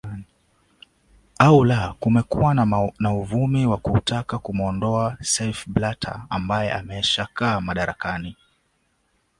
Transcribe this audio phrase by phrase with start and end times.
[1.39, 2.53] au la kumekuwa
[2.99, 8.37] na uvumi wa kutaka kumwondoa seif blatta ambaye amesha kaa madarakani